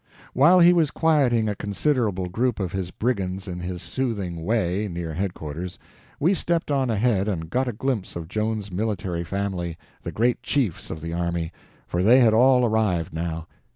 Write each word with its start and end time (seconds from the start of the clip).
While 0.33 0.61
he 0.61 0.73
was 0.73 0.89
quieting 0.89 1.47
a 1.47 1.53
considerable 1.53 2.27
group 2.27 2.59
of 2.59 2.71
his 2.71 2.89
brigands 2.89 3.47
in 3.47 3.59
his 3.59 3.83
soothing 3.83 4.43
way, 4.43 4.87
near 4.87 5.13
headquarters, 5.13 5.77
we 6.19 6.33
stepped 6.33 6.71
on 6.71 6.89
ahead 6.89 7.27
and 7.27 7.51
got 7.51 7.67
a 7.67 7.71
glimpse 7.71 8.15
of 8.15 8.27
Joan's 8.27 8.71
military 8.71 9.23
family, 9.23 9.77
the 10.01 10.11
great 10.11 10.41
chiefs 10.41 10.89
of 10.89 11.01
the 11.01 11.13
army, 11.13 11.51
for 11.85 12.01
they 12.01 12.17
had 12.19 12.33
all 12.33 12.65
arrived 12.65 13.13
now. 13.13 13.45